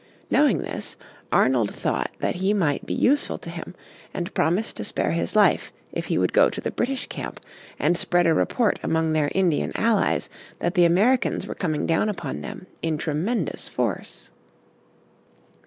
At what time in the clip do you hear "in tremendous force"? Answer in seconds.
12.81-14.31